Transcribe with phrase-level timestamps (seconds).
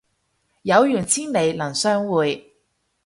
[0.63, 2.53] 有緣千里能相會